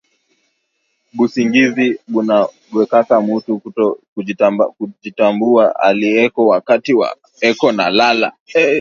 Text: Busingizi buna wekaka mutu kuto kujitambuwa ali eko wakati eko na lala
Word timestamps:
Busingizi 1.15 1.87
buna 2.13 2.37
wekaka 2.75 3.15
mutu 3.27 3.53
kuto 3.63 3.85
kujitambuwa 4.95 5.65
ali 5.87 6.07
eko 6.25 6.41
wakati 6.51 6.91
eko 7.49 7.67
na 7.77 7.85
lala 7.97 8.29